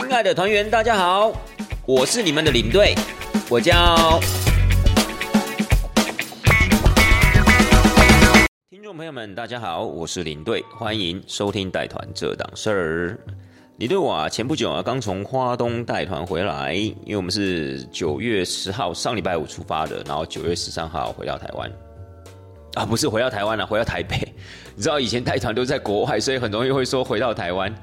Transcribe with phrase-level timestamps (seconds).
[0.00, 1.32] 亲爱的团员，大家好，
[1.84, 2.94] 我是你们的领队，
[3.50, 4.20] 我叫。
[8.70, 13.18] 听众朋友们，大家好，我是领队，欢迎收听带团这档事儿。
[13.76, 21.68] 你对我啊，前不久啊，刚从花东带团回来，因为我们是九月十号上礼拜五出发的，然后九月十三号回到台湾。
[22.74, 24.16] 啊，不是回到台湾了，回到台北。
[24.76, 27.74] 你知道以前带团都在国外，所以很容易会说回到台湾。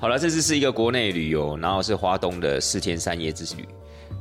[0.00, 3.66] 好了，这次是一个国内旅游，然后是花东的四天三夜之旅。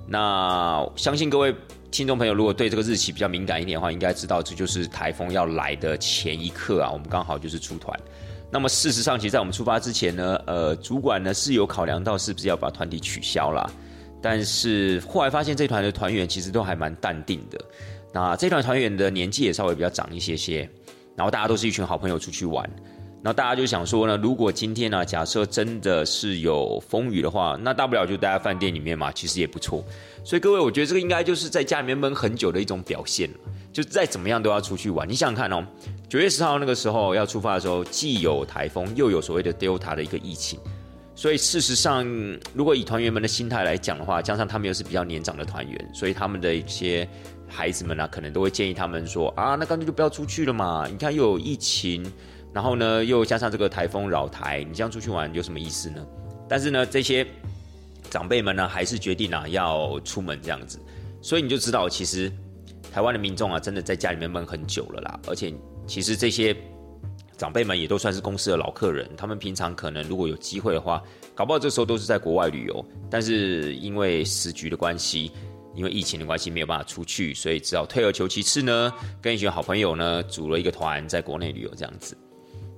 [0.07, 1.53] 那相信各位
[1.91, 6.89] 听众朋友，如果对这个日期比较敏感一点的话，应该知道这就是台风要来的前一刻啊。
[6.89, 7.99] 我们刚好就是出团。
[8.49, 13.69] 那么事实上，其实在我们出发之前呢，呃，主管呢是有考量到是不是要把团体取消了，
[14.21, 17.59] 但是后来发现这团的团员其实都还蛮淡定的。
[18.13, 20.69] 那这团团员的年纪也稍微比较长一些些，
[21.15, 22.69] 然后大家都是一群好朋友出去玩。
[23.25, 29.81] 那大家就想说呢，如果今天呢，假设真的是有风雨的话，那大不了就待在饭店里面嘛，其实也不错。
[30.25, 33.29] 所以各位，我觉得这个应该就是在家里面闷很久的一种表现。
[33.71, 35.07] 就再怎么样都要出去玩。
[35.07, 35.65] 你想想看哦，
[36.09, 40.59] 九月十号那个时候要出发的时候，既有台风，又有所谓的 Delta 的一个疫情。
[41.15, 42.05] 所以事实上，
[42.53, 47.07] 如果以团员们的心态来讲的话，加上他们又是比较年长的团员，所以他们的一些
[47.47, 50.85] 孩子们呢，可能都会建议他们说啊，那干脆就不要出去了嘛。
[50.91, 52.05] 你看又有疫情。
[52.53, 56.05] 然后呢，又加上这个台风扰台，你这样出去玩有什么意思呢？
[56.47, 57.25] 但是呢，这些
[58.11, 60.79] 长辈们呢，还是决定啊要出门这样子。
[61.19, 62.31] 所以你就知道，其实
[62.91, 65.19] 台湾的民众啊，真的在家里面闷很久了啦。
[65.27, 65.51] 而且，
[65.87, 66.55] 其实这些
[67.37, 71.01] 长辈们也都算是公司的老客人，他们平常可能如果有机会的话，
[71.33, 72.85] 搞不好这时候都是在国外旅游。
[73.09, 75.31] 但是因为时局的关系，
[75.73, 82.15] 因为疫情的关系，没有办法出去，所以只好退而求其次呢，跟一群好朋友呢，组了一个团在国内旅游这样子。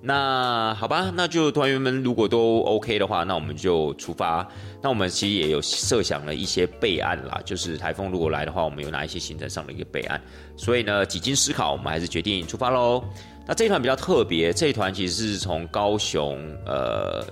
[0.02, 4.48] 那好吧，那就团员们如果都 OK 的话，那我们就出发。
[4.82, 10.22] 那我们其实也有设想了一些备案啦，就是台风如果来的话，我们有哪一些行程上的一个备案。
[10.56, 13.04] 所以呢，几经思考，我们还是决定出发喽。
[13.48, 17.26] 那这一团比较特别，这一团其实是从高雄呃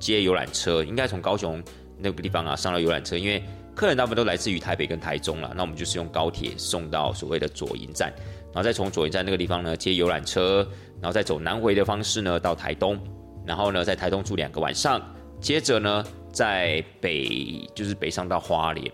[0.00, 1.62] 接游览车，应该从高雄
[1.96, 3.40] 那个地方啊上了游览车，因为
[3.74, 8.12] 客人大部分都来自于台北跟台中了，那我们就是用高铁送到所谓的左营站。
[8.52, 10.66] 然后再从左营站那个地方呢接游览车，
[11.00, 12.98] 然后再走南回的方式呢到台东，
[13.46, 15.00] 然后呢在台东住两个晚上，
[15.40, 18.90] 接着呢在北就是北上到花莲，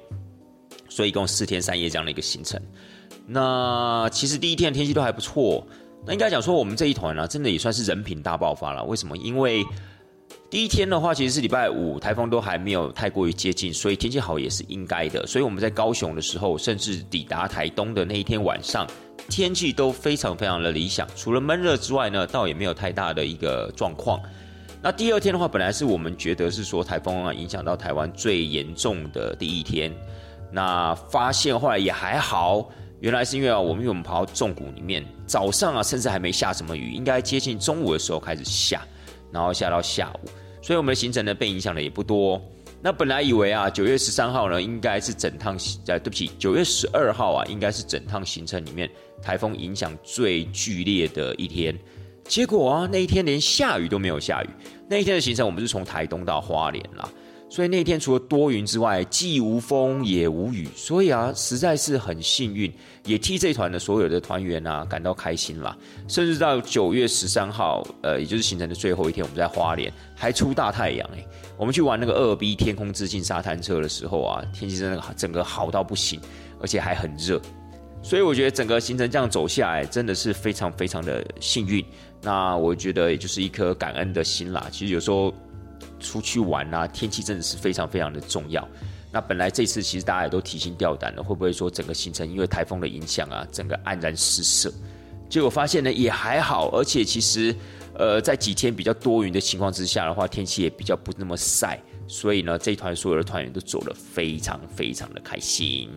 [0.89, 2.61] 所以一共四天三夜这样的一个行程。
[3.27, 5.67] 那其实第一天天气都还不错，
[6.06, 8.84] 那应该讲说我们这一团呢真的也算是人品大爆发了。
[8.84, 9.17] 为什么？
[9.17, 9.65] 因为
[10.49, 15.27] 第一天的话其实是礼拜五，台风都还没有太过于接近，所以天气好也是应该的。
[15.27, 18.87] 所以我们在高雄的时候，甚至抵达台东的那一天晚上。
[19.28, 24.21] 天气都非常非常的理想，除了闷热之外呢，倒也没有太大的一个状况。
[24.82, 29.93] 那第二天的话，本来是我们觉得是说台风啊影响到台湾最严重的第一天，
[30.53, 38.87] 那发现后来也还好，原来是因为啊，我们因为我们跑到重谷里面，早上啊甚至还没下什么雨，应该接近中午的时候开始下，
[39.32, 40.28] 然后下到下午，
[40.62, 42.41] 所以我们的行程呢被影响的也不多。
[42.86, 45.58] 那本来以为啊，九月十三号呢应该是整趟，
[45.88, 48.88] 呃，对不起，九月十二号啊应该是整趟行程里面。
[49.20, 51.76] 台风影响最剧烈的一天，
[52.22, 54.48] 结果啊，那一天连下雨都没有下雨。
[54.88, 57.08] 那一天的行程，我们是从台东到花莲啦，
[57.48, 62.72] 所以那天除了多云之外，既无风也无雨，所以啊，实在是很幸运，
[63.04, 65.76] 也替这团的所有的团员啊感到开心啦。
[66.08, 71.24] 甚至到九月十三号，呃，也就是行程的最后一天，我们在花莲还出大太阳哎。
[71.56, 76.20] 我们去玩那个二 B 天空之境沙滩车的时候啊，天气真的整个好到不行，
[76.60, 77.40] 而且还很热。
[78.02, 81.84] 所以我觉得整个行程这样走下来，真的是非常非常的幸运。
[82.22, 84.66] 那我觉得也就是一颗感恩的心啦。
[84.70, 85.32] 其实有时候
[86.00, 88.66] 出去玩啊，天气真的是非常非常的重要。
[89.12, 94.72] 那本来这次其实大家也都提心吊胆的，会不会说整个行程因为台风的影响啊，整个黯然失色？
[95.28, 97.54] 结果发现呢也还好，而且其实
[97.94, 105.88] 呃在几天比较多云的情况之下的话，天气也比较不那么晒，所以呢这一团所有的团员都走得非常非常的开心。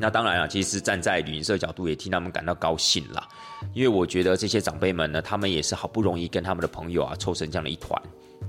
[0.00, 3.26] 那当然了，其实站在旅行社角度也替他们感到高兴啦，
[3.74, 8.00] 因为我觉得这些长辈们呢，他们也是好不容易跟他们的朋友啊凑成这样的一团，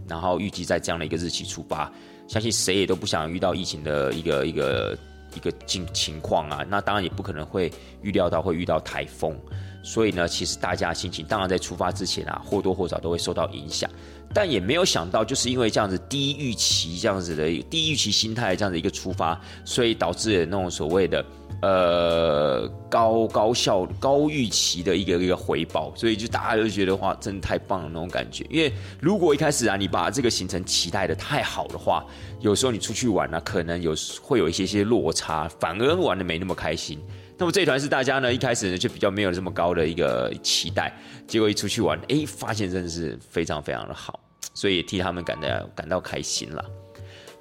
[0.09, 1.91] 然后预计在这样的一个日期出发，
[2.27, 4.97] 相信谁也都不想遇到疫情的一个一个
[5.35, 7.71] 一个情情况啊，那当然也不可能会
[8.01, 9.37] 预料到会遇到台风，
[9.83, 13.89] 所以呢，其实大家心情当然在出发之前啊，或多或少都会受到影响。
[14.31, 21.25] 但也没有想到，就是因为这样子低预期、这样子的低预期心态这样的一个出发，所以导致那种所谓的
[21.61, 28.45] 呃高高效、高预期的一个一个回报，所以就大家就觉得哇，真的太棒了那种感觉。
[28.49, 32.05] 因为如果一开始啊，你把这个行程期待的太好的话，
[32.39, 36.99] 有时候你出去玩呢，可能有会有一些些落差，反而玩的没那么开心。
[37.37, 40.93] 那么这一团是大家呢一开始呢就比较没有这么高的一个期待，
[41.25, 44.19] 结果一出去玩，哎，发现真的是非常非常的好，
[44.53, 46.65] 所以也替他们感到感到开心了。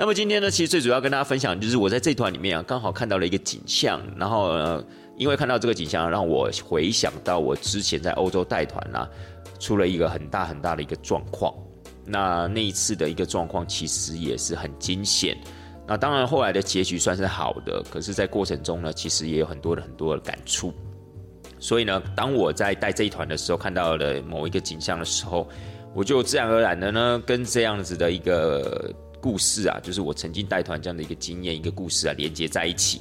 [0.00, 4.84] 那么今天呢，其实最主要跟大家分享就是我在这团里面啊，刚好看到了一个景象，然后呃，
[5.16, 9.10] 因为看到这个景象，让我回想到我之前在欧洲带团啊，
[9.58, 11.52] 出了一个很大很大的一个状况。
[12.04, 15.36] 那那一次的一个状况其实也是很惊险。
[15.84, 20.72] 那当然，后来的结局算是好的，可是，在过程中呢，其实也有很多的很多的感触。
[21.58, 25.48] 所以呢，当我在带这一团的时候，看到了某一个景象的时候，
[25.92, 33.00] 我就自然而然的呢，跟这样子的一个故事啊，就是我曾经带团这样的一个经验、一个故事啊，连接在一起。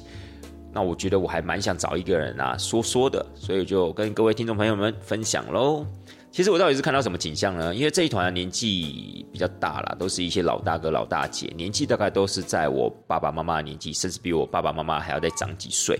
[0.72, 5.86] 那我觉得我还蛮想找一个人啊说说的，所以就跟各位听众朋友们分享喽。
[6.30, 7.74] 其实我到底是看到什么景象呢？
[7.74, 15.98] 因为这一团年纪比较大了，都是一些老大哥、老大姐，年纪大概都是在我爸爸妈妈的年纪，甚至比我爸爸妈妈还要再长几岁。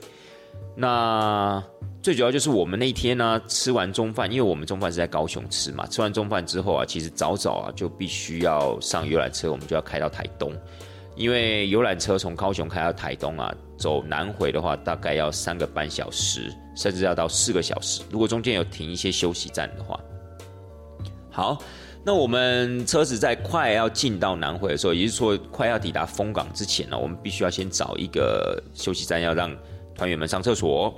[0.76, 1.62] 那
[2.00, 10.52] 最主要就是我们那天呢，吃完中饭，因为我们中饭是在高雄吃嘛，吃完中饭之后啊，其实早早啊就必须要上游览车，我们就要开到台东，
[11.16, 19.98] 因为游览车从高雄开到台东啊，走南回的话大概要三个半小时，甚至要到四个小时，如果中间有停一些休息站的话。
[21.30, 21.58] 好，
[22.04, 29.54] 那我们车子在快要进到南回的时候，也就是说快要抵达丰港之前呢，我们必须要先找一个休息站，要让
[29.98, 30.94] 团员们上厕所。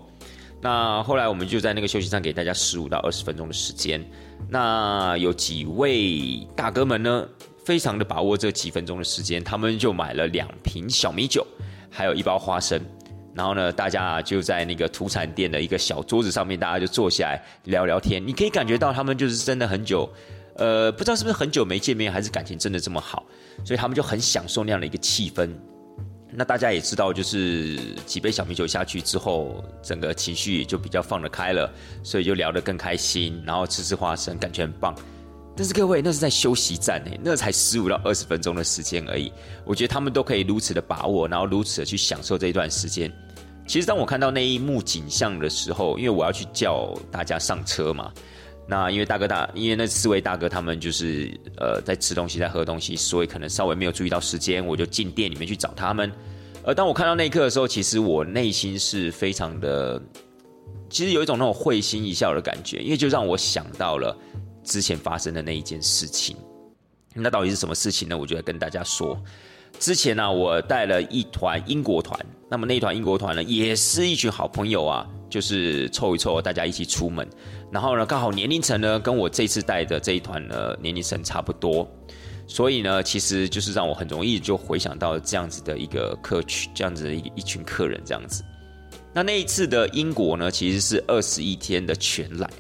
[0.60, 4.04] 那后来我们就在那个休息站给大家十五到二十分钟的时间。
[4.48, 7.26] 那有几位大哥们呢，
[7.64, 11.46] 非常的把握这几分钟的时间，他们就买了两瓶小米酒，
[11.90, 12.78] 还有一包花生。
[13.32, 18.24] 然后呢，大家就在那个土产店的一个小桌子上面，大家就坐下来聊聊天。
[18.26, 20.06] 你可以感觉到他们就是真的很久，
[20.56, 23.24] 呃，不知道是不是很久没见面，还是感情真的这么好，
[23.64, 25.48] 所以他们就很享受那样的一个气氛。
[26.32, 31.70] 那大家也知道，就是几杯小米酒下去之后，整个情绪也就比较放得开了，
[32.02, 34.94] 所以就聊得更开心，然后吃吃花生，感觉很棒。
[35.56, 39.30] 但是各位，那是在休息站呢，那才十五到二十分钟的时间而已。
[39.64, 43.12] 我觉得他们都可以如此的把握，然后如此的去享受这一段时间。
[43.66, 48.10] 其实当我看到那一幕景象的时候，因为我要去叫大家上车嘛，
[48.70, 56.12] 那因为大哥大，因为那四位大哥他们就是呃在吃东西，在喝东西，所以可能稍微没有注意到时间，我就进店里面去找他们。
[56.62, 60.00] 而当我看到那一刻的时候，其实我内心是非常的，
[60.88, 64.16] 其实有一种那种会心一笑的感觉，因为就让我想到了。
[64.62, 66.36] 之前发生的那一件事情，
[67.14, 68.16] 那到底是什么事情呢？
[68.16, 69.18] 我就要跟大家说。
[69.80, 72.14] 之前呢，我带了一团英国团，
[72.50, 77.26] 那么那团英国团呢，也是一群好朋友啊，就是凑一凑，大家一起出门。
[77.72, 81.90] 然后呢，刚好年龄层呢，跟我这次带的这一团呢，年龄层差不多，
[82.46, 88.44] 所以呢，其实就是让我很容易就回想到这样子的一个客群，这样子的一一群客人这样子。
[89.14, 92.50] 那那一次的英国呢，其实是二十一天的全览。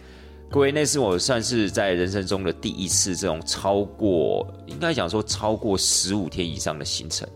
[0.52, 7.26] 各位，那是我算是在人生中的第一次这种超过，应该讲说超过十五天以上的行程，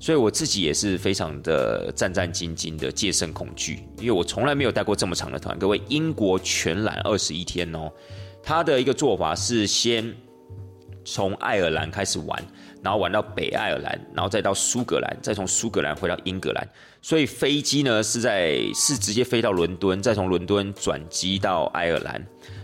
[0.00, 5.56] 所以我自己也是非常的战战兢兢的，戒慎恐惧，因为我从来没有带过这么长的团。
[5.56, 7.88] 各位，英国全览二十一天哦，
[8.42, 10.12] 他的一个做法是先
[11.04, 12.44] 从爱尔兰开始玩，
[12.82, 16.68] 然后玩到北爱尔兰，然后再到苏格兰，再从苏格兰回到英格兰。
[17.00, 22.14] 所以飞机呢是在是直接飞到伦敦，再从伦敦转机到爱尔兰，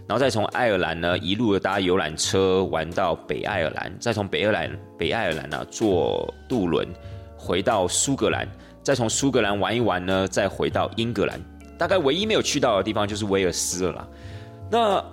[0.07, 6.87] 然后再从爱尔兰呢一路的搭游览车玩到北爱尔兰，再从北爱尔兰北爱尔兰呢坐渡轮
[7.37, 8.49] 回到苏格兰，
[8.83, 11.41] 再从苏格兰玩一玩呢，再回到英格兰。
[11.79, 14.09] 大概唯一没有去到的地方就是威尔斯了啦。
[14.71, 15.05] 那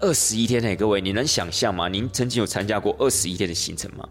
[0.00, 1.88] 二十一天内，各位你能想象吗？
[1.88, 4.06] 您曾经有参加过二十一天的行程吗？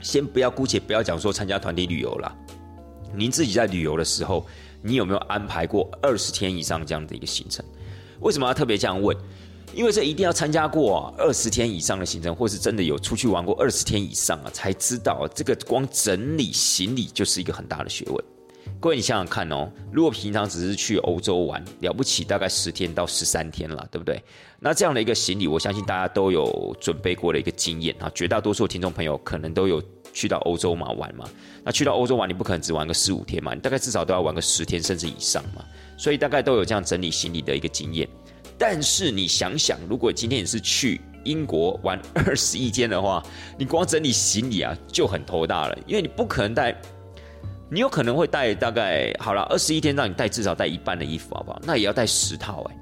[0.00, 2.36] 先不要姑且不要讲说参加团体旅游了。
[3.14, 4.46] 您自己在旅游的时候，
[4.80, 7.64] 你有没有安排过二十天以上这样的一个行程？
[8.20, 9.16] 为什么要特别这样问？
[9.74, 18.24] 因为这一定要参加过二十天以上的行程，或是真的有出去玩过二十天以上啊，才知道这个光整理行李就是一个很大的学问。
[18.80, 24.22] 各位，你想想看哦，如果平常只是去欧洲玩，了不起大概十天到十三天了，对不对？
[24.58, 29.82] 那这样的一个行李，我相信大家都有准备过的一个经验啊，绝大多数听众朋友可能都有。
[30.14, 31.24] 去到欧洲嘛玩嘛，
[31.64, 35.64] 那去到欧洲玩，你不可能只玩个四五天嘛，你大概至少都要玩个十天甚至以上嘛，
[35.96, 38.06] 所以大概都有这样整理行李的一个经验。
[38.58, 43.22] 但是你想想，如果今天你是去英国玩二十一天的话，
[43.58, 46.78] 你光整理行李啊就很头大了，因为你不可能带
[47.72, 51.58] 你有可能会带大概好了二十一天，让你带至少带一半的衣服，好不好？
[51.64, 52.76] 那也要带十套哎。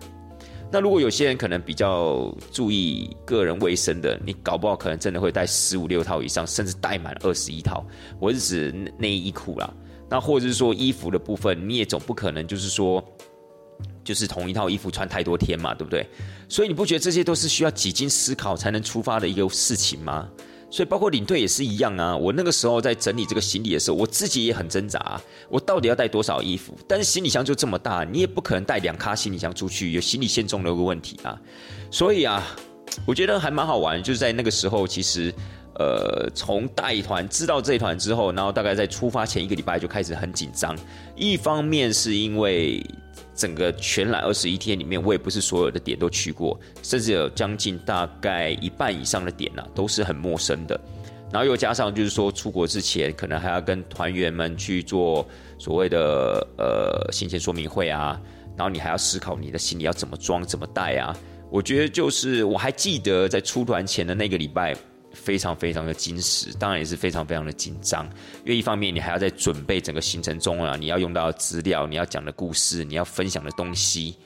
[0.69, 7.87] 那如果有些人可能比较注意个人卫生的，你搞不好可能真的会带十五六套以上，甚至带满二十一套。
[8.19, 9.73] 我是指内衣裤啦。
[10.09, 13.01] 那或者是说衣服的部分，你也总不可能就是说，
[14.03, 16.05] 就是同一套衣服穿太多天嘛，对不对？
[16.49, 20.29] 所以你不觉得这些都是需要几经思考才能出发的一个事情吗？
[20.71, 22.17] 所以，包括领队也是一样啊。
[22.17, 26.75] 我那个时候在整理这个行李的时候，我自己也很挣扎，我到底要带多少衣服？
[26.87, 31.37] 但是行李箱就这么大，你也不可能带两卡行李箱出去，有行李线重的一个问题啊。
[31.91, 32.47] 所以啊，
[33.05, 35.35] 我觉得还蛮好玩，就是在那个时候，其实，
[35.75, 40.77] 呃，从带团知道这一团之后，然后大概在出发前一个礼拜就开始很紧张。
[41.17, 42.81] 一方面是因为。
[43.41, 50.79] 整个全览二十一天里面，我也不是所有的点都去过，甚至有将近大概一半以上的点呢，都是很陌生的。
[51.33, 55.27] 然后又加上就是说，出国之前可能还要跟团员们去做
[55.59, 58.21] 所谓的呃行前说明会啊，
[58.59, 61.17] 然后你还要思考你的行李要怎么装、怎么带啊。
[61.49, 64.77] 我觉得就是我还记得在出团前的那个礼拜。
[65.21, 68.05] 非常非常的矜持，当然也是非常非常的紧张，
[68.45, 74.17] 因为一方面你还要在准备整个行程中啊，你要用到资料，你要讲的故事，你要分享的东西，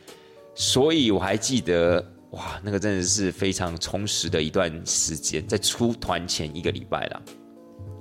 [0.54, 7.22] 所以我还记得，哇，那个真的是非常充实的一段时间，在出团前一个礼拜了。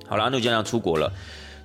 [0.07, 1.11] 好了，那就这样出国了。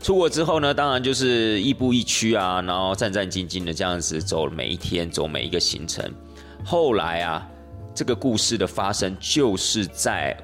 [0.01, 6.11] 出国之后呢，当然就是亦步亦趋啊，然后战战兢兢的这样子走每一天，走每一个行程。
[6.65, 7.49] 后来啊，
[7.95, 10.37] 这个故事的发生就是在。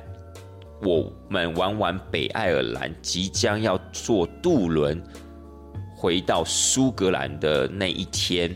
[0.85, 5.03] 我们玩完北爱尔兰，即将要坐渡轮
[5.97, 8.55] 回到苏格兰的那一天，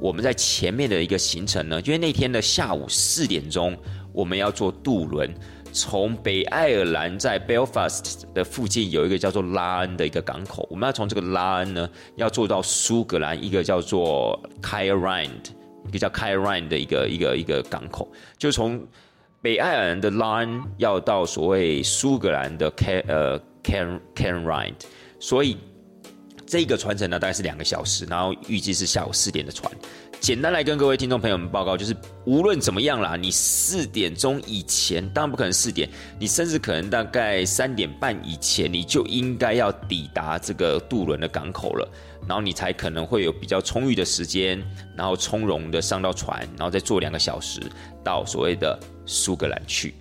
[0.00, 3.76] 我们在前面的一个行程呢，因为那天的下午四点钟，
[4.10, 5.30] 我们要坐渡轮
[5.70, 15.28] 从北爱尔兰在 Belfast 的附近有一个叫做拉恩的一个港口，我们要从这个拉恩呢，要坐到苏格兰一个叫做 Cairn，
[15.88, 18.82] 一个叫 Cairn 的一个一个一个港口，就从。
[19.42, 24.74] 北爱尔兰的 Line 要到所谓苏格兰的 Can 呃 Can Can Ride，
[25.20, 25.56] 所以
[26.46, 29.72] 这个船程呢大概是两个小时，然后预计是下午四点的船。
[30.18, 31.94] 简单来跟各位听众朋友们报告，就是
[32.24, 41.88] 无论怎么样啦，你四点钟以前，当然不可能四点，你甚至可能大概三点半以前，你就应该要抵达这个渡轮的港口了，
[42.26, 44.60] 然后你才可能会有比较充裕的时间，
[44.96, 47.60] 然后从容的上到船，然后再坐两个小时
[48.02, 49.94] 到所谓的苏格兰去。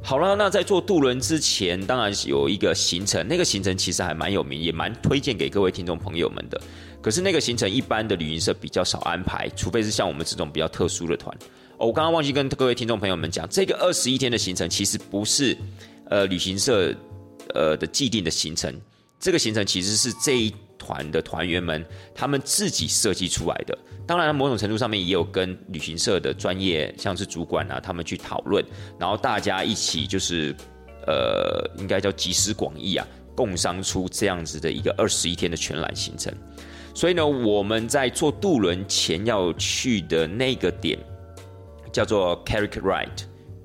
[0.00, 6.60] 好了，那在坐渡轮之前，当然有一个行程，那个行程其实还蛮有名，也蛮推荐给各位听众朋友们的。
[7.06, 11.32] 可是那个行程一般的旅行社比较少安排，除非是像我们这种比较特殊的团。
[11.78, 15.56] 哦，我刚刚忘记跟各位听众朋友们讲，这个二十一天的行程其实不是
[16.10, 16.92] 呃旅行社
[17.54, 18.74] 呃的既定的行程，
[19.20, 23.78] 这个行程其实是这一团的团员们他们自己设计出来的。
[24.04, 28.64] 当然，某种程度上面也有跟旅行社的专业像是主管啊他们去讨论，
[28.98, 30.52] 然后大家一起就是
[31.06, 36.34] 呃应该叫集思广益啊，共商出这样子的一个二十一天的全览行程。
[36.96, 40.98] 所以呢，我们在坐渡轮前要去的那个点
[41.92, 43.24] 叫做 Carrick Ride，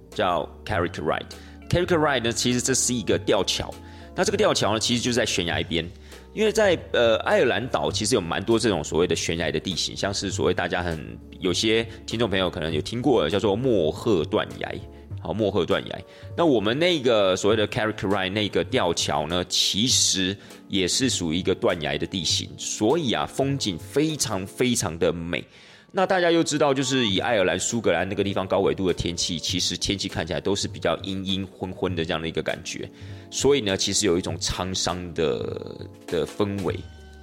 [0.09, 1.23] 叫 Carrick Ride。
[1.69, 3.73] Carrick Ride 呢，其实这是一个吊桥。
[4.13, 5.89] 那这个吊桥呢，其实就在悬崖边。
[6.33, 14.75] 因为在呃爱尔兰岛，其实有蛮多这种所谓的悬崖的地形，像是所谓大家很有些听众朋友可能有听过，叫做莫赫断崖。
[15.21, 15.99] 好，莫赫断崖。
[16.35, 20.35] 那我们那个所谓的 Carrick Ride 那个吊桥呢，其实
[20.67, 25.43] 也是属于一个断崖的地形，所以啊，风景非常非常的美。
[25.91, 32.89] 那大家又知道，就是以爱尔兰、苏格兰那个地方高纬度的天气，其实天气看起来都是比较阴阴昏昏的这样的一个感觉，
[33.29, 36.73] 所以呢，其实有一种沧桑的的氛围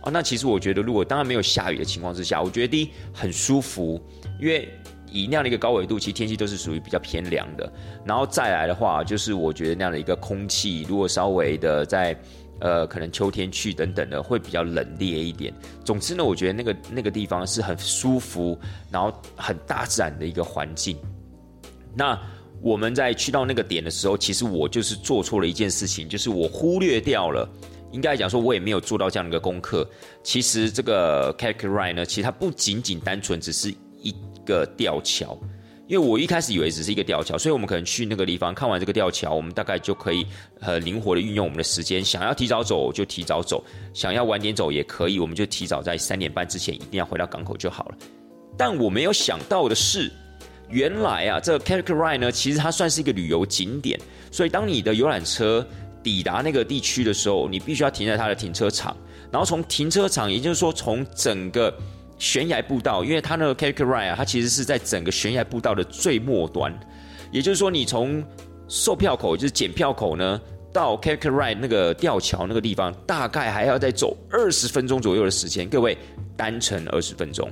[0.03, 0.11] 啊。
[0.13, 4.01] 那其实我觉得，如果当然没有下雨的情况之下，我觉得第一很舒服，
[4.41, 4.69] 因为。
[5.13, 7.73] 以那样的一个高纬度，其实天气都是属于比较偏凉的。
[8.05, 12.19] 然后再来的话，就是我觉得那样的一个空气，如果稍微的在
[12.61, 15.53] 呃可能秋天去等等的，会比较冷冽一点。
[15.85, 18.59] 总之呢，我觉得那个那个地方是很舒服，
[18.91, 20.97] 然后很大自然的一个环境。
[21.95, 22.19] 那
[22.61, 27.49] 我们在去到那个点的时候，其实我就是做错了一件事情，就是我忽略掉了，
[27.93, 29.89] 应该讲说我也没有做到这样的一个功课。
[30.23, 34.15] 其实这个 CACRI 呢，其实它不仅仅单纯只是一。
[34.49, 35.39] 个吊桥，
[35.87, 40.27] 因为我一开始以为只是一个吊桥，所以我们可能去那个地方看完这个吊桥，我们大概就可以
[40.59, 43.63] 很灵活的运用我们的时间，想要提早走就提早走，
[43.93, 47.97] 想要晚点走也可以，我们就提早在三点半之前一定要回到港口就好了。
[48.57, 50.11] 但我没有想到的是，
[50.69, 54.01] 原来啊，这个 c a r i c Ride 呢，其实它算是一个旅游景点，
[54.31, 55.67] 所以当你的游览车
[56.03, 58.97] 抵达那个地区的时候，你必须要停在它的停车场。
[59.31, 61.73] 然后从停车场，也就是说从整个
[62.19, 66.77] 悬崖步道，因为它那个 c a r c a Ride 啊，它其实是在整个悬崖步道的最末端，
[67.31, 68.25] 也就是说你从
[68.69, 70.41] 售票口，就是检票口呢，
[70.73, 75.69] 到 c a r c a Ride 那个吊桥那个地方，大概还要再走二十分钟左右的时间。
[75.69, 75.97] 各位
[76.37, 77.51] 单程二十分钟。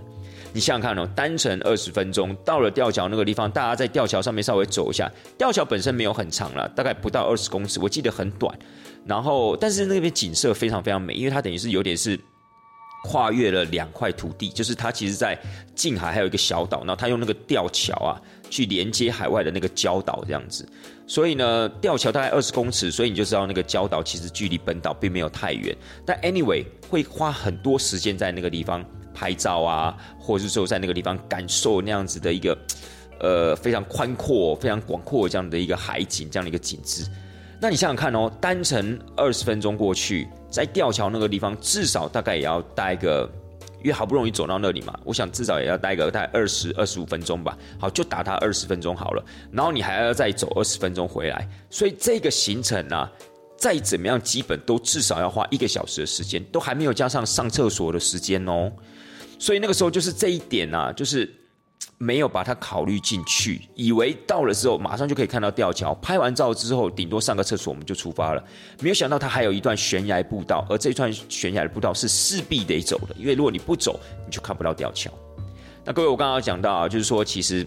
[0.52, 5.11] 你想想看哦，单程二十分钟到了吊桥那个地方，大家在吊桥上面稍微走一下。
[5.37, 8.58] 吊桥本身没有很长了，大概不到二十公尺，我记得很短。
[9.04, 12.18] 然后，但是那边景色非常非常美，因为它等于是有点是
[13.07, 15.39] 跨越了两块土地，就是它其实在
[15.75, 18.21] 近海还有一个小岛，然后它用那个吊桥啊
[18.51, 20.69] 去连接海外的那个礁岛这样子。
[21.07, 25.77] 所以呢，吊桥大概二十公尺，所以你就知道那个礁岛其实距离本岛并没有太远。
[26.05, 28.85] 但 anyway 会花很多时间在那个地方。
[29.19, 32.55] 拍照啊，或者是说在那个地方感受那样子的一个，
[33.19, 37.03] 呃，非常宽阔、非常广阔这样的一个海景，这样的一个景致。
[37.61, 43.29] 那你想想看哦，单程二十分钟过去，在吊桥那个地方，至少大概也要待个，
[43.79, 47.57] 因为好不容易走到那里嘛，我想至少也要待个大概二十二十五分钟吧。
[47.81, 49.25] 好，就打他二十分钟好了。
[49.51, 53.11] 然后你还要再走二十分钟回来，所以这个行程啊，
[53.57, 58.71] 再怎么样，基本都至少要花一个小时的时间，都还没有加上上厕所的时间哦。
[59.39, 61.35] 所以那个时候就是这一点啊，就是
[61.99, 68.45] 没有把它考虑进去，以为到了之后马上就可以看到吊桥，拍完照之后顶多上个厕所我们就出发了。
[68.81, 75.11] 没有想到它还有一段悬崖步道，而这段悬崖的步道是势必得走的，因为如果你不走，你就看不到吊桥。
[75.85, 77.67] 那各位，我刚刚讲到啊，就是说其实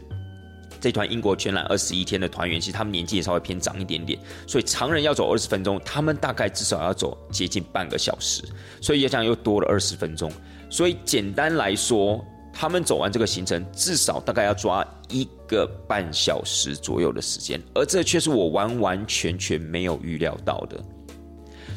[0.80, 8.44] 这团英国全览二十一天的团员，其实他们年纪也稍微偏长一点点，所以常人要走二十分钟，他们大概至少要走接近半个小时，
[8.80, 10.32] 所以这样又多了二十分钟。
[10.70, 12.24] 所以简单来说，
[12.60, 20.78] 他们走完这个行程，至少大概要抓一个半小时左右的时间，而这却是我完完全全没有预料到的。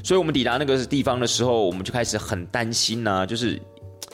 [0.02, 3.62] 所以我们抵达那个地方的时候，我们就开始很担心呐，就是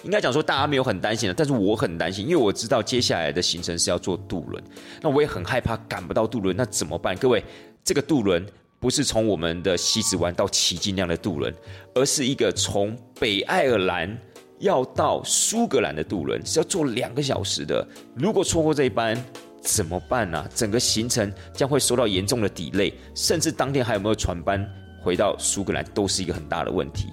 [0.02, 4.62] 应该讲说大家没有很担心的，但是我很担心，因为我知道接下来的行程是要坐渡轮，
[5.00, 7.16] 那我也很害怕赶不到渡轮，那怎么办？
[7.16, 7.42] 各位，
[7.82, 8.44] 这个渡轮
[8.78, 11.50] 不是从我们的西子湾到奇迹那样的渡轮，
[11.94, 14.18] 而是一个从北爱尔兰。
[14.60, 19.16] 要到苏格兰的渡轮是要坐两个小时的，如果错过这一班
[19.60, 20.48] 怎么办呢？
[20.54, 24.64] 整个行程将会受到严重的抵累，甚至当天还有没有船班
[25.02, 27.08] 回到苏格兰都是一个很大的问题。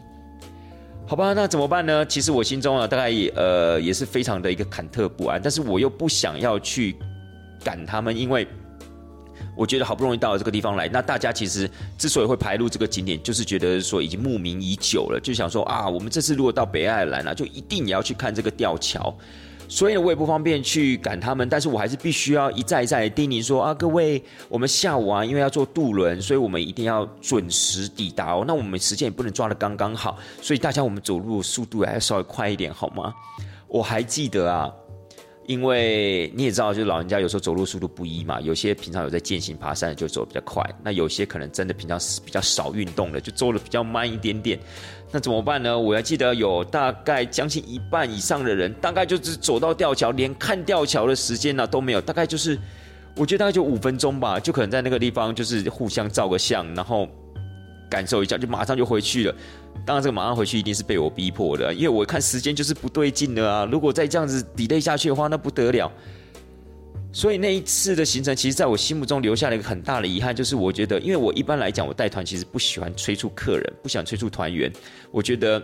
[1.08, 2.06] 好吧，那怎么办呢？
[2.06, 6.96] 其实我心中啊，大概也呃也是非常的一个忐忑不安，但是我又不想要去
[7.64, 8.48] 赶他们，因为。
[9.56, 19.16] 我觉得好不容易到了这个地方来，那大家其实之所以会排入这个景点，就是觉得说已经慕名已久了，就想说啊，我们这次如果到北爱尔兰啊，就一定也要去看这个吊桥。
[19.68, 28.44] 所以呢，我也不方便去赶他们，但是我还是必须要一再一再叮咛说啊，各位，我们下午啊，因为要坐渡轮，所以我们一定要准时抵达哦。
[28.48, 33.12] 那我们时间也不能抓的刚刚好，所以大家我们走路速度还要稍微快一点，好吗？
[33.68, 34.72] 我还记得啊。
[35.48, 44.60] 因为你也知道，就是老人家有时候走路速度不一嘛，有些平常有在健行爬山就走比较快，那有些可能真的平常是比较少运动的，就走的比较慢一点点。
[45.12, 45.78] 那怎么办呢？
[45.78, 52.60] 我还记得有大概将近一半以上的人，大概就是走到吊桥，连看吊桥的时间呢都没有，大概就是
[53.16, 57.08] 我觉得大概就五分钟吧，就可能在那个地方就是互相照个相，然后
[57.96, 59.34] 感受一下，就马上就回去了。
[59.86, 63.66] 当然，这个马上回去一定是被我逼迫的，因为我看时间就是不对劲的啊！
[63.72, 65.90] 如果再这样子 delay 下去的话，那不得了。
[67.14, 74.70] 所以那一次的行程，其实在我心目中留下了一个很大的遗憾，就是我觉得，因为我一般来讲，我带团其实不喜欢催促客人，不想催促团员。
[75.10, 75.64] 我觉得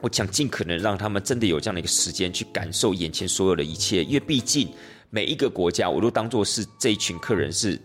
[0.00, 4.70] 我想尽可能让他们真的有这样的一个时间去感受眼前所有的一切，因为毕竟
[5.10, 7.78] 每一个国家，我都当做是这一群客人是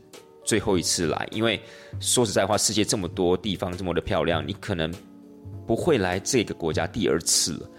[0.45, 1.27] 最后一次来。
[1.31, 1.59] 因为
[1.99, 4.89] 说实在话，世界这么多地方这么的漂亮，你可能。
[5.67, 7.69] 不会来这个国家第二次了，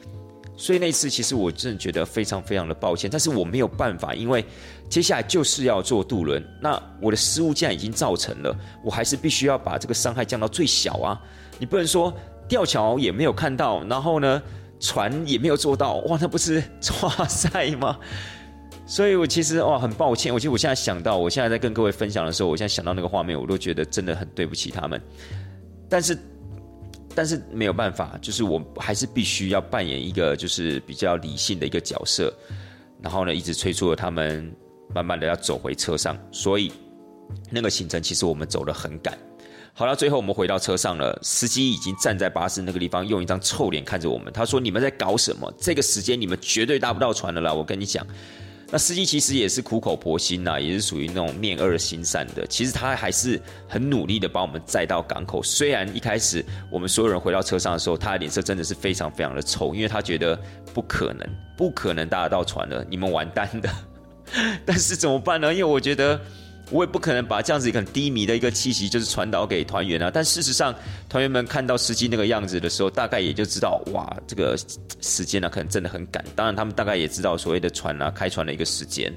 [0.56, 4.44] 所以那次其实我真的觉得非常非常的抱歉，但是我没有办法，因为
[4.88, 8.52] 接下来就是要做渡轮，那我的失误既然已经造成了，
[8.82, 11.22] 我还是必须要把这个伤害降到最小啊！
[11.60, 12.12] 你不能说
[12.48, 14.42] 吊桥也没有看到，然后呢
[14.80, 16.60] 船也没有做到，哇，那不是
[17.02, 17.96] 哇塞吗？
[18.86, 25.00] 所以我其实哇很抱歉，我其实我现在想到，我现在在跟各位分享的时候，我现在想到那个画面，我都觉得真的很对不起他们，
[25.88, 26.16] 但是。
[27.18, 32.30] 但是没有办法，就是我还是必须要扮演一个就是比较理性的一个角色，
[33.00, 34.54] 然后呢，一直催促着他们
[34.94, 36.70] 慢慢的要走回车上，所以
[37.50, 39.16] 那个行程其实我们走得很赶。
[39.72, 45.50] 好了，最后我们回到车上了，司机已经站在巴士那个地方，用一张臭脸看着我们，他说：“你们在搞什么？
[45.56, 47.50] 这个时间你们绝对搭不到船的啦！
[47.50, 48.06] 我跟你讲。”
[48.70, 52.46] 那司机其实也是苦口婆心呐，也是属于那种面恶心善的。
[52.46, 55.42] 其实他还是很努力的把我们载到港口。
[55.42, 60.36] 虽然一开始我们所有人回到车上的时候，他的脸色真的是非常非常的臭，因为他觉得
[60.74, 63.70] 不可能，不可能搭得到船了，你们完蛋的。
[64.66, 65.52] 但是怎么办呢？
[65.52, 66.20] 因为我觉得。
[66.70, 70.10] 我也不可能把这样子一个很低迷的一个气息，就是传导给团员啊。
[70.12, 70.74] 但事实上，
[71.08, 74.58] 团员们看到司机那个样子的时候，大概也就知道，哇，这个
[75.00, 76.24] 时间呢，可能真的很赶。
[76.34, 79.12] 当然，他们大概也知道所谓的船啊，开船的一个时间。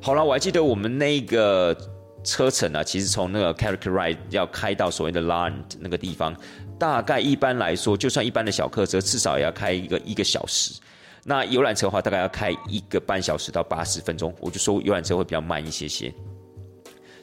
[0.00, 1.76] 好了，我还记得我们那个
[2.24, 6.34] 车程啊，其实从那个 Character Ride 要开到所谓的 Land 那个地方，
[6.78, 10.72] 大概一般来说，就算一般的小客车，至少也要开一个一个小时。
[11.24, 14.34] 那游览车的话，大概要开一个半小时到八十分钟。
[14.40, 16.10] 我就说游览车会比较慢一些些。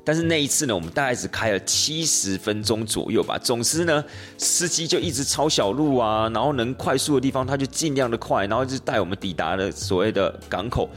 [0.06, 3.40] 但是那一次呢，我们大概只开了七十分钟左右吧。
[3.40, 4.06] 总之呢，
[4.38, 10.88] 司机就一直抄小路啊，然后能快速的地方他就尽量的快，然后就带我们抵达了所谓的港口。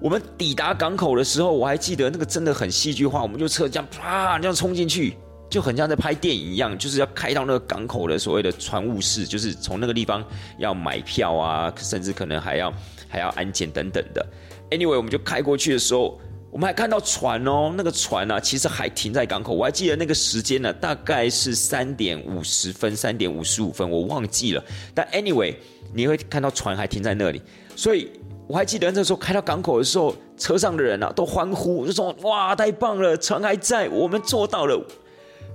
[0.00, 5.18] 我们抵达港口的时候，我还记得那个真的很戏剧化，我们就车这样啪这样冲进去，
[5.50, 10.24] 就很像在拍电影一样，就是要开到那个港口的所谓的船务室，就是从那个地方
[10.58, 12.72] 要买票啊，甚至可能还要
[13.06, 14.26] 还要安检等等的。
[14.70, 16.18] Anyway，我们就开过去的时候。
[16.56, 19.52] 我们还看到船哦，那个船呢，其实还停在港口。
[19.52, 24.64] 我还记得那个时间呢，大概是三点五十分、三点五十五分，我忘记了。
[24.94, 25.54] 但 anyway，
[25.92, 27.42] 你会看到船还停在那里，
[27.76, 28.10] 所以
[28.46, 34.82] 我还记得那时候开到港口的时候，车上的人啊都欢呼，就说：“哇，太棒了，船还在，我们做到了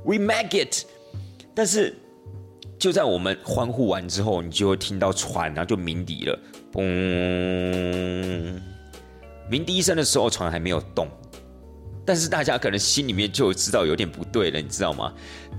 [0.06, 0.86] ，we make it。”
[1.56, 1.96] 但是
[2.78, 6.40] 就在我们欢呼完之后，你就会听到船然后就鸣笛了，
[6.72, 8.62] 嘣。
[9.52, 11.10] 鸣第一声的时候，船还没有动，
[12.06, 15.14] 但是大家可能心里面就知道有点不对了，你知道吗？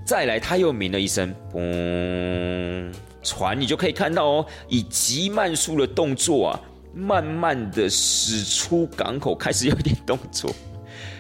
[0.07, 2.91] 再来，他又鸣了一声，嘣，
[3.23, 6.61] 船你就可以看到哦，以极慢速的动作啊，
[6.95, 10.51] 慢慢的驶出港口，开始有点动作。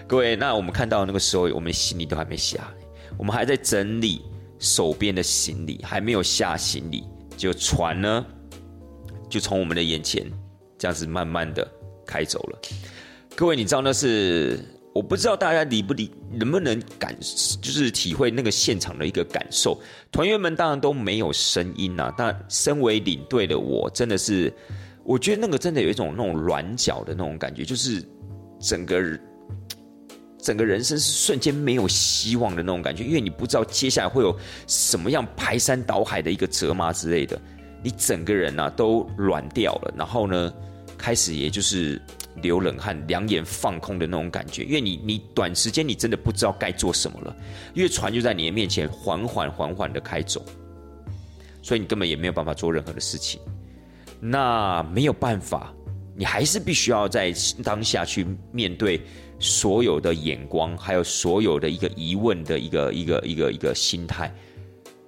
[0.06, 2.72] 各位，那我们看到那个时候，我们行李都还没下，
[3.18, 4.22] 我们还在整理
[4.58, 7.04] 手边的行李，还没有下行李，
[7.36, 8.24] 就船呢，
[9.28, 10.24] 就从我们的眼前
[10.78, 11.70] 这样子慢慢的。
[12.06, 12.58] 开走了，
[13.34, 14.58] 各位，你知道那是
[14.94, 19.80] 我不知道大家理不理，能不能感就是体会那个现场的一个感受。
[20.10, 24.52] 团员们当然都没有声音呐，但身为领队的我，真的是
[25.02, 28.04] 我觉得那个真的有一种那种软脚的那种感觉，就是
[28.60, 29.18] 整个
[30.38, 34.36] 整个人生是瞬间没有希望的那种感觉，因为你不知道接下来会有
[34.66, 37.40] 什么样排山倒海的一个折磨之类的，
[37.82, 40.52] 你整个人呐都软掉了，然后呢？
[41.02, 42.00] 开始也就是
[42.42, 47.36] 流冷汗、两眼放空的那种感觉，因为你你短时间你真的不知道该做什么了，
[47.74, 50.42] 因为船就在你的面前缓缓缓缓的开走，
[51.60, 53.40] 所以你根本也没有办法做任何的事情。
[54.18, 55.74] 那没有办法，
[56.16, 59.00] 你还是必须要在当下去面对
[59.38, 64.32] 所有的眼光，还有所有的一个疑问的一个一个一个一个心态。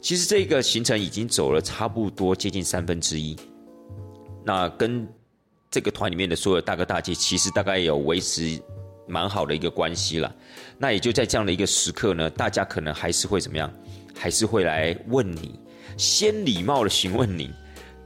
[0.03, 3.35] 其实这个行程已经走了差不多接近三分之一，
[4.45, 5.09] 那跟。
[5.75, 8.63] 这个团里面的所有大哥大姐，其实大概有维持
[9.09, 10.33] 蛮好的一个关系了。
[10.79, 13.69] 那也就在这样的一个时刻呢，大家可能还是会怎么样？
[14.17, 15.59] 还是会来问你，
[15.97, 17.51] 先礼貌的询问你，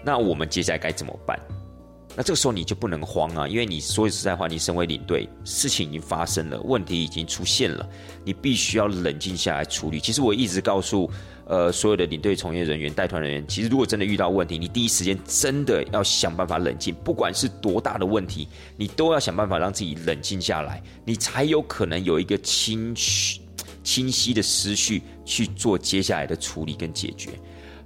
[0.02, 1.38] 那我们接下来该怎么办？
[2.18, 7.88] 那这个时候你就不能慌啊，因为你说句实在话，你身为领队，事情已经发生了，问题已经出现了，
[8.24, 10.00] 你必须要冷静下来处理。
[10.00, 11.08] 其实我一直告诉
[11.46, 23.40] 呃所有的领队从业人员、带团人员，其实如果真的遇到问题，你第一时间真的要想办法冷静，不管是多大的问题，你都要想办法让自己冷静下来，你才有可能有一个清晰、
[23.84, 27.30] 清晰的思绪去做接下来的处理跟解决。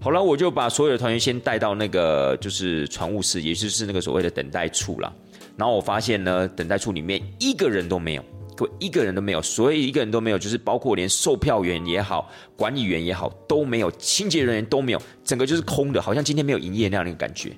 [0.03, 5.13] 好了，我就把所有的团员先带到那个就是船务室，也就是那个所谓的等待处了。
[5.57, 8.25] 然后我发现呢，等待处里面一个人都没有，
[8.57, 17.53] 各位一个人都没有，所以一个人都没有，就是包括连售票员也好，管理员也好都没有，清洁人员都没有，整个就是空的，好像今天没有营业那样的一个感觉。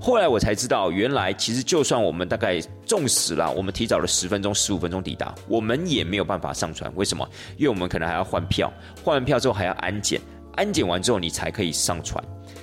[0.00, 6.90] 后来我才知道，原来其实就算我们大概纵使了，我们提早了十分钟、十五分钟抵达，我们也没有办法上船。
[6.96, 7.28] 为什么？
[7.58, 8.72] 因为我们可能还要换票，
[9.04, 10.18] 换完票之后还要安检。
[10.54, 12.22] 安检完之后，你才可以上船。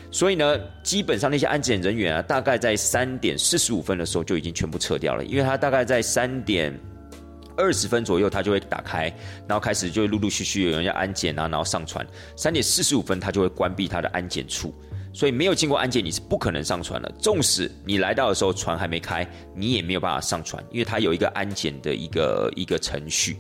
[0.10, 6.74] 所以呢，基本上那些安检人员啊，大概在三点四十五分的时候就已经全部撤掉了，因为他大概在三点
[7.58, 9.14] 二十分左右，他就会打开，
[9.48, 12.06] 然后开始就陆陆续续有人要安检啊，然后上船。
[12.38, 14.74] 三点四十五分，他就会关闭他的安检处，
[15.14, 17.12] 所以没有经过安检，你是不可能上船的。
[17.20, 23.38] 纵使你来到的时候船还没开，你也没有办法上船，因为它有一个安检的一个一个程序。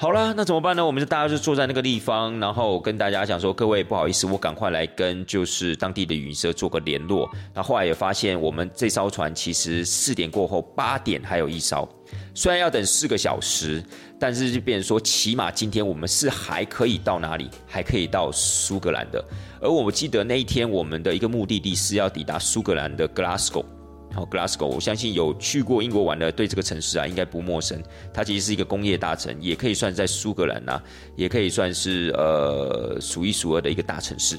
[0.00, 0.86] 好了，那怎么办呢？
[0.86, 7.30] 我们就大家就坐在那个地方，然后跟大家讲说：各位不好意思，我赶快来跟就是当地的旅行社做个联络。
[7.52, 11.86] 那后来也发现，我们这艘船其实四点过后八点还有一艘，
[12.34, 13.84] 虽然要等四个小时，
[14.18, 17.50] 但是就变说，起码今天我们是还可以到哪里？
[17.66, 19.22] 还可以到苏格兰的。
[19.60, 23.66] 而我记得那一天我们的一个目的地是要抵达苏格兰的 Glasgow。
[24.12, 27.80] 好，Glasgow，我相信有去过英国玩的，对这个城市啊应该不陌生。
[28.12, 30.82] 它其实是一个工业大城，也可以算在苏格兰呐，
[31.14, 34.36] 也可以算是呃数一数二的一个大城市。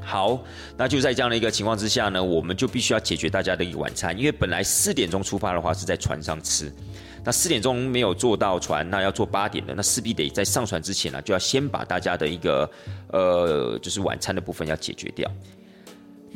[0.00, 0.42] 好，
[0.74, 6.72] 那就在这样的一个情况之下呢，我们就必须要解决大家的一个晚餐，因为本来四点钟出发的话是在船上吃，
[7.22, 12.70] 那四点钟没有坐到船，那要坐八点的，那势必得在上船之前呢，就要先把大家的一个
[13.12, 15.30] 呃就是晚餐的部分要解决掉。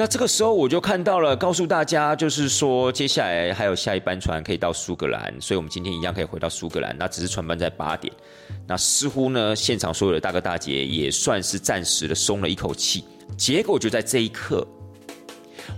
[0.03, 6.93] 那这个时候我就看到了，告诉大家，就是说接下来还有下一班船可以到苏格兰，所以我们今天一样可以回到苏格兰。
[6.99, 8.13] 那只是船班在八点，
[8.67, 13.05] 那似乎呢，现场所有的大哥大姐也算是暂时的松了一口气。
[13.37, 14.67] 结果就在这一刻，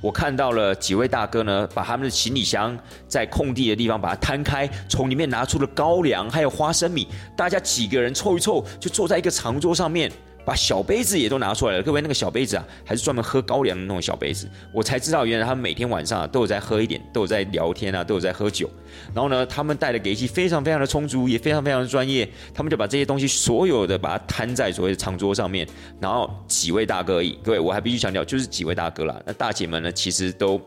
[0.00, 2.74] 我看到了几位大哥呢，把他们的行李箱
[3.06, 7.06] 在空地的地方把它摊开，从里面拿出了高粱还有花生米，
[7.36, 10.10] 大家几个人凑一凑，就坐在一个长桌上面。
[10.44, 14.48] 把小杯子也都拿出来了，各位，那个小杯子啊，还是专门喝高粱的那种小杯子。
[14.72, 18.68] 我才知道，原来他们每天晚上啊都有在喝一点，都有在聊天啊，都有在喝酒。
[19.14, 22.28] 然后呢，他们带的给息非常非常的充足，也非常非常的专业。
[22.52, 25.66] 他们就把这些东西所有的把它摊在所谓的长桌上面。
[26.00, 29.20] 然后几位大哥，各位，我还必须强调，就是几位大哥啦。
[29.24, 30.60] 那大姐们呢，其实都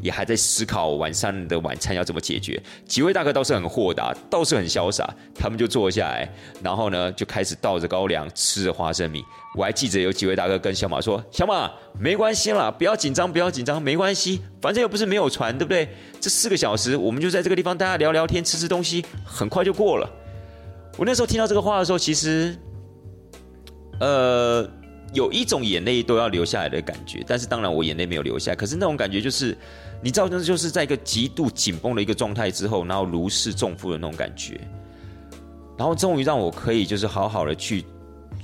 [0.00, 2.62] 也还在思考晚上的晚餐要怎么解决。
[2.86, 6.30] 几位大哥倒是很豁达，倒是很潇洒，他们就坐下来，
[6.62, 9.21] 然后呢就开始倒着高粱，吃着花生米。
[9.54, 15.88] 我还记得有几位大哥跟小马说：“小马，没关系啦，不要紧张，不要紧张，没关系，反正又不是没有船，对不对？
[16.20, 20.10] 这四个小时，我们就在这个地方大家聊聊天，吃吃东西，很快就过了。”
[20.98, 22.54] 我那时候听到这个话的时候，其实，
[24.00, 24.68] 呃，
[25.14, 27.24] 有一种眼泪都要流下来的感觉。
[27.26, 28.54] 但是当然，我眼泪没有流下。
[28.54, 29.56] 可是那种感觉就是，
[30.02, 34.60] 你知道，那就是在一个极度紧绷的一个状态之后，然后如释重负的那种感觉。
[35.78, 37.84] 然后终于让我可以就是好好的去。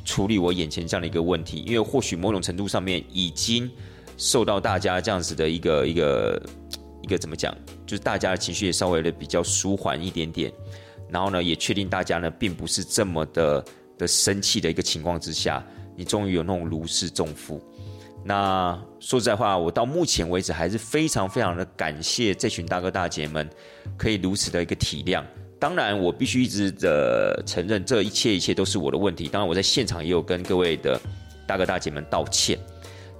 [0.08, 3.70] 处理我眼前这样的一个问题，因为或许某种程度上面已经
[4.16, 6.42] 受到大家这样子的一个一个
[7.02, 7.54] 一个怎么讲，
[7.86, 10.50] 就是大家的情绪也稍微的比较舒缓一点点，
[11.10, 13.62] 然后呢，也确定大家呢并不是这么的
[13.98, 15.62] 的生气的一个情况之下，
[15.94, 17.62] 你终于有那种如释重负。
[18.24, 23.46] 那说实在话，我到目前为止还是非常非常的感谢这群大哥大姐们，
[23.98, 25.22] 可以如此的一个体谅。
[25.60, 29.26] 当然，我必须一直的承认，这一切一切都是我的问题。
[29.26, 31.00] 当然，我在现场也有跟各位的
[31.48, 32.56] 大哥大姐们道歉，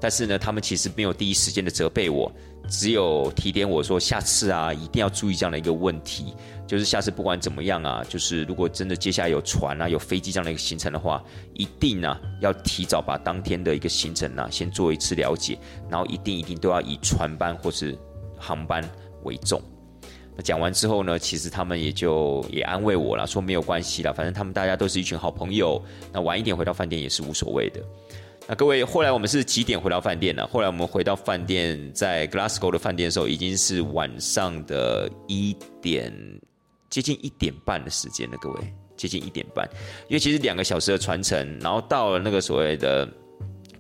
[0.01, 2.31] 但是呢，他们其实没有第一时间的责备我，
[2.69, 6.33] 只有提点我说，下次啊，一定要注意这样的一个问题，
[6.65, 11.21] 就是下次不管怎么样啊，就是如果真的接下来有船啊、有飞机这样的一个行程的话，
[11.55, 15.59] 一定呢要提早把当天的一个行程呢先做一次了解，
[15.91, 17.99] 然后一定一定都要以船班或是
[18.39, 18.89] 航班
[19.25, 19.61] 为重。
[20.43, 27.81] 讲完之后呢，其实他们也就也安慰我了，说没有关系了，反正他们大家都是一群好朋友，那晚一点回到饭店也是无所谓的。
[28.47, 30.47] 那各位，后来我们是几点回到饭店呢？
[30.47, 36.13] 后来我们回到饭店，在 Glasgow 的饭店的时候，已经是晚上的一点，
[36.89, 38.37] 接近一点半的时间了。
[38.41, 39.69] 各位，接近一点半，
[40.09, 43.09] 因为其实两个小时的传承，然后到了那个所谓的。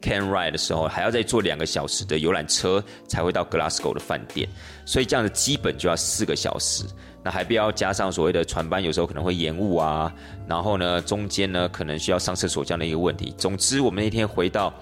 [0.00, 4.48] Can ride 的时候，还要再坐两个小时的游览车才会到 Glasgow 的饭店，
[4.84, 6.84] 所以这样子基本就要四个小时。
[7.24, 10.14] 那还不要加上所谓的船班有时候可能会延误啊，
[10.46, 13.34] 然后呢中间呢可能需要上厕所这样的一个问题。
[13.36, 14.72] 总之，我们那天回到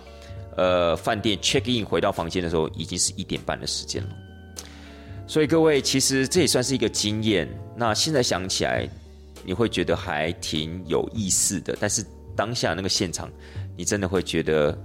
[0.55, 4.09] 呃饭店 check in 回到房间的时候，已经是一点半的时间了。
[5.27, 7.49] 所以各位，其实这也算是一个经验。
[7.75, 8.87] 那现在想起来，
[9.45, 12.05] 你会觉得还挺有意思的，但是
[12.37, 13.31] 当下那个现场，
[13.77, 14.79] 你真的会觉得。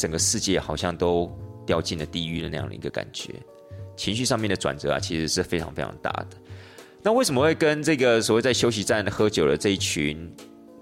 [0.00, 1.30] 整个世界好像都
[1.66, 3.34] 掉进了地狱的那样的一个感觉，
[3.98, 6.28] 情绪上面的转折啊，其实是非常非常大的。
[7.02, 10.34] 那为什么会跟这个所谓在休息站喝酒的这一群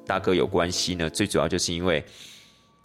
[0.06, 1.10] 大哥有关系呢？
[1.10, 2.04] 最主要就是因为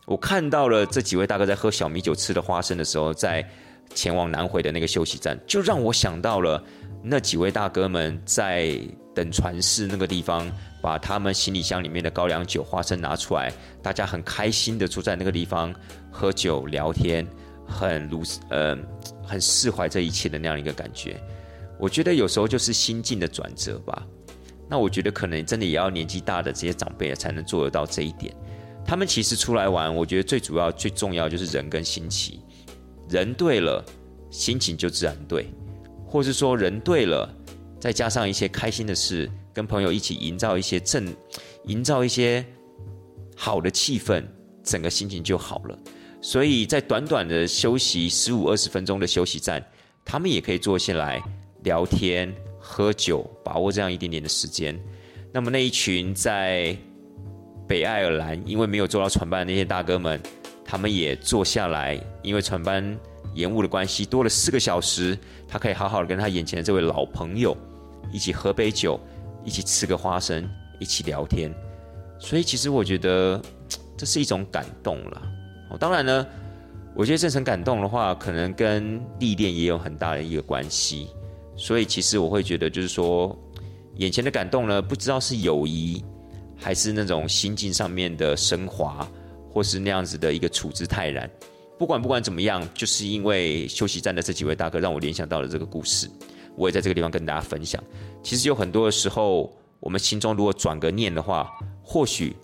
[0.05, 3.47] 我看到了这几位大哥在喝小米酒、吃的花生的时候，在
[3.93, 6.63] 前往南回的那个休息站，就让我想到了
[7.03, 8.75] 那几位大哥们在
[9.13, 10.51] 等船室那个地方。
[10.83, 15.73] 把他们行李箱里面的高粱酒、花生拿出来，大家很开心的坐在那个地方
[16.11, 17.25] 喝酒聊天，
[17.65, 18.77] 很如呃
[19.25, 21.15] 很释怀这一切的那样一个感觉。
[21.79, 24.05] 我觉得有时候就是心境的转折吧。
[24.69, 28.35] 那我觉得可能真的也要年纪大的这些长辈才能做得到这一点。
[28.85, 32.41] 他们其实出来玩，我觉得最主要、最重要就是人跟心齐。
[33.07, 33.81] 人对了，
[34.29, 35.45] 心情就自然对；
[36.05, 37.33] 或是说人对了，
[37.83, 39.29] 再加上一些开心的事。
[39.53, 41.13] 跟朋友一起营造一些正
[41.65, 42.43] 营造一些
[43.35, 44.23] 好的气氛，
[44.63, 45.77] 整个心情就好了。
[46.21, 49.61] 所以在短短的休息十五二十分钟的休息站，
[50.05, 51.21] 他们也可以坐下来
[51.65, 54.79] 聊天、喝酒，把握这样一点点的时间。
[55.33, 56.73] 那么那一群在
[57.67, 60.17] 北爱尔兰因为没有坐到船班的那些大哥们，
[60.63, 62.97] 他们也坐下来，因为船班
[63.35, 65.17] 延误的关系，多了四个小时，
[65.49, 67.55] 他可以好好的跟他眼前的这位老朋友
[68.11, 68.99] 一起喝杯酒，
[69.43, 71.53] 一起吃个花生，一起聊天。
[72.19, 73.41] 所以其实我觉得
[73.97, 75.21] 这是一种感动了。
[75.79, 76.27] 当然呢，
[76.95, 81.07] 我觉得这层感动的话，可能跟历练也有很大的一个关系。
[81.55, 83.37] 所以其实我会觉得，就是说，
[83.97, 86.03] 眼前的感动呢，不知道是友谊。
[86.55, 89.05] 还是那种心境上面的升华，
[89.49, 91.29] 或是那样子的一个处之泰然。
[91.77, 96.09] 不管不管怎么样，就是因为休息站的这几位大哥，让我联想到了这个故事。
[96.55, 97.83] 我也在这个地方跟大家分享。
[98.21, 102.35] 其实有很多的时候，我们心中如果转个念的话，或许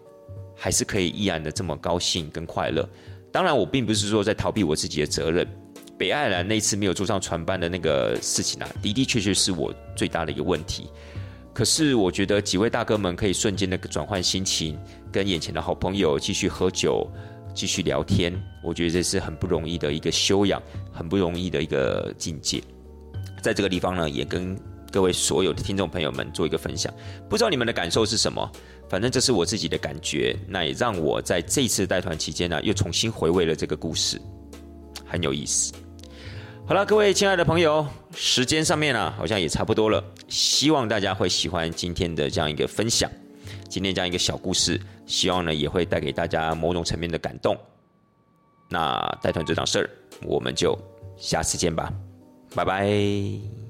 [0.56, 2.88] 还是可以依然的这么高兴跟快乐。
[3.32, 5.48] 当然，我并不是说在逃避我自己的责任。
[5.98, 10.89] 北爱尔兰那次没有坐上船班的那个事情啊，的的确确是我最大的一个问题。
[11.54, 14.80] 可是我觉得几位大哥们可以瞬间的转换心情，
[15.12, 17.06] 跟眼前的好朋友继续喝酒，
[17.54, 18.34] 继续聊天。
[18.63, 22.63] 我觉得这是很不容易的一个修养，很不容易的一个境界。
[23.41, 24.58] 在这个地方呢，也跟
[24.91, 26.93] 各位所有的听众朋友们做一个分享。
[27.30, 28.52] 不知道你们的感受是什么？
[28.89, 30.36] 反正这是我自己的感觉。
[30.47, 34.19] 那也让我在这次带团期间呢，又重新回味了这个故事，
[35.06, 35.73] 很有意思。
[36.65, 40.04] 好了，各位亲爱的朋友，时间上面呢，好像也差不多了。
[40.28, 43.10] 希望大家会喜欢今天的这样一个分享，
[43.67, 47.58] 今天这样一个小故事，希望呢也会带给大家某种层面的感动。
[48.69, 49.89] 那带团这档事儿，
[50.23, 50.78] 我们就
[51.17, 51.91] 下次见吧，
[52.55, 53.68] 拜拜。